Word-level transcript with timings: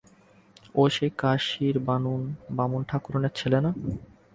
ওই 0.75 0.89
সেই 0.95 1.11
কাশীর 1.21 1.75
বামুন 2.57 2.81
ঠাকরুনের 2.89 3.33
ছেলে 3.35 3.59
না? 3.65 3.71